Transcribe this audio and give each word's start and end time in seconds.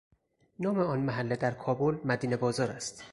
نام 0.59 0.79
آن 0.79 0.99
محله 0.99 1.35
در 1.35 1.51
کابل، 1.51 1.95
مدینه 2.05 2.37
بازار 2.37 2.71
است 2.71 3.03